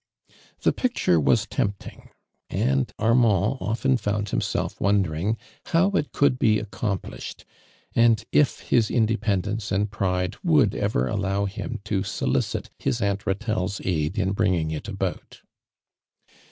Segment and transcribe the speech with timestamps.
[0.61, 2.09] The picture was tempting
[2.49, 7.45] and, Armand often found himself wondering how it could be accomplished,
[7.95, 13.79] and if his independence «nd pride would ever allow him to solicit his Aunt Rjitelle's
[13.83, 15.43] aid in bringing it about.